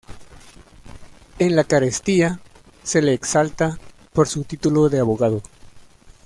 En 1.37 1.55
la 1.55 1.63
carestía, 1.63 2.39
se 2.81 3.03
le 3.03 3.13
exalta 3.13 3.77
por 4.13 4.27
su 4.27 4.43
título 4.45 4.89
de 4.89 4.97
abogado. 4.99 5.43